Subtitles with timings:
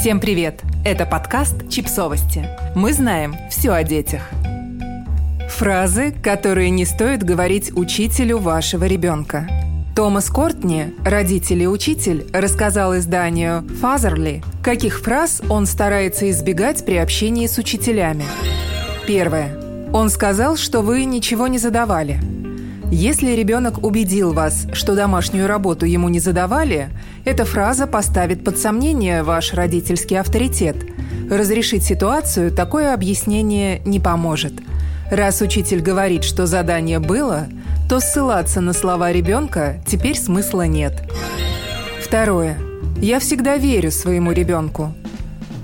[0.00, 0.62] Всем привет!
[0.82, 2.48] Это подкаст «Чипсовости».
[2.74, 4.22] Мы знаем все о детях.
[5.50, 9.46] Фразы, которые не стоит говорить учителю вашего ребенка.
[9.94, 17.46] Томас Кортни, родитель и учитель, рассказал изданию «Фазерли», каких фраз он старается избегать при общении
[17.46, 18.24] с учителями.
[19.06, 19.54] Первое.
[19.92, 22.18] Он сказал, что вы ничего не задавали–
[22.90, 26.88] если ребенок убедил вас, что домашнюю работу ему не задавали,
[27.24, 30.76] эта фраза поставит под сомнение ваш родительский авторитет.
[31.30, 34.54] Разрешить ситуацию такое объяснение не поможет.
[35.08, 37.46] Раз учитель говорит, что задание было,
[37.88, 41.08] то ссылаться на слова ребенка теперь смысла нет.
[42.02, 42.58] Второе.
[43.00, 44.92] Я всегда верю своему ребенку.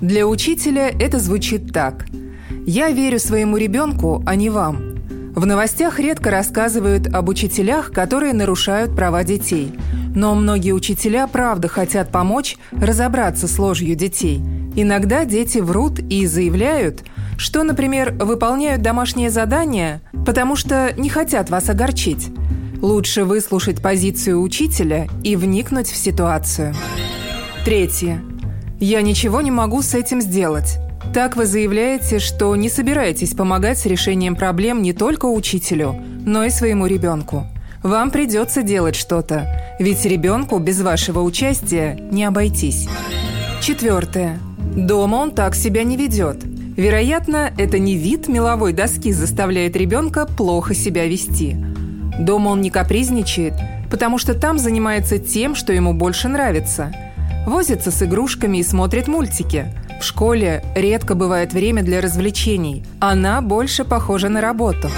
[0.00, 2.06] Для учителя это звучит так.
[2.66, 4.92] Я верю своему ребенку, а не вам–
[5.36, 9.70] в новостях редко рассказывают об учителях, которые нарушают права детей.
[10.14, 14.40] Но многие учителя правда хотят помочь разобраться с ложью детей.
[14.74, 17.04] Иногда дети врут и заявляют,
[17.36, 22.28] что, например, выполняют домашнее задание, потому что не хотят вас огорчить.
[22.80, 26.74] Лучше выслушать позицию учителя и вникнуть в ситуацию.
[27.66, 28.22] Третье.
[28.80, 30.78] Я ничего не могу с этим сделать.
[31.12, 36.50] Так вы заявляете, что не собираетесь помогать с решением проблем не только учителю, но и
[36.50, 37.46] своему ребенку.
[37.82, 39.46] Вам придется делать что-то,
[39.78, 42.88] ведь ребенку без вашего участия не обойтись.
[43.62, 44.38] Четвертое.
[44.76, 46.44] Дома он так себя не ведет.
[46.76, 51.56] Вероятно, это не вид меловой доски заставляет ребенка плохо себя вести.
[52.18, 53.54] Дома он не капризничает,
[53.90, 56.92] потому что там занимается тем, что ему больше нравится.
[57.46, 62.84] Возится с игрушками и смотрит мультики– в школе редко бывает время для развлечений.
[63.00, 64.90] Она больше похожа на работу.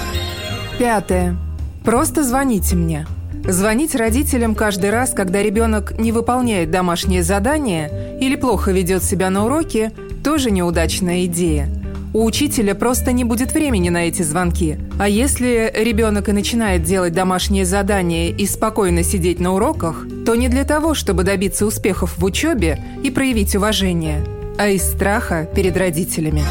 [0.77, 1.37] Пятое.
[1.85, 3.07] Просто звоните мне.
[3.47, 9.45] Звонить родителям каждый раз, когда ребенок не выполняет домашнее задание или плохо ведет себя на
[9.45, 9.91] уроке,
[10.23, 11.69] тоже неудачная идея.
[12.13, 14.77] У учителя просто не будет времени на эти звонки.
[14.99, 20.49] А если ребенок и начинает делать домашнее задание и спокойно сидеть на уроках, то не
[20.49, 24.23] для того, чтобы добиться успехов в учебе и проявить уважение–
[24.59, 26.43] а из страха перед родителями.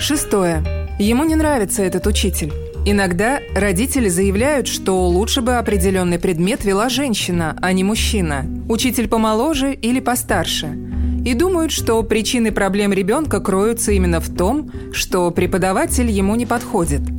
[0.00, 0.64] Шестое.
[0.98, 2.50] Ему не нравится этот учитель.
[2.86, 9.74] Иногда родители заявляют, что лучше бы определенный предмет вела женщина, а не мужчина, учитель помоложе
[9.74, 10.85] или постарше.
[11.26, 17.02] И думают, что причины проблем ребенка кроются именно в том, что преподаватель ему не подходит–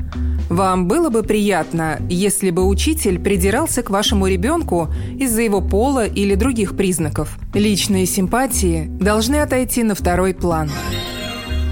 [0.50, 4.88] вам было бы приятно, если бы учитель придирался к вашему ребенку
[5.20, 7.38] из-за его пола или других признаков.
[7.54, 10.70] Личные симпатии должны отойти на второй план.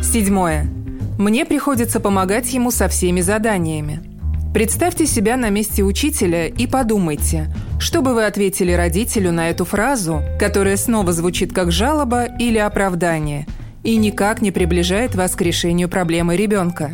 [0.03, 0.69] Седьмое.
[1.17, 4.14] Мне приходится помогать ему со всеми заданиями.
[4.55, 10.21] Представьте себя на месте учителя и подумайте, что бы вы ответили родителю на эту фразу,
[10.39, 13.47] которая снова звучит как жалоба или оправдание
[13.83, 16.89] и никак не приближает вас к решению проблемы ребенка.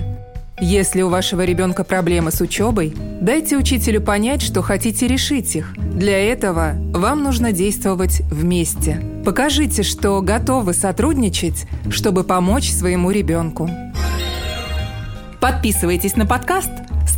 [0.60, 5.76] Если у вашего ребенка проблемы с учебой, дайте учителю понять, что хотите решить их.
[5.78, 9.00] Для этого вам нужно действовать вместе.
[9.24, 13.70] Покажите, что готовы сотрудничать, чтобы помочь своему ребенку.
[15.40, 16.72] Подписывайтесь на подкаст,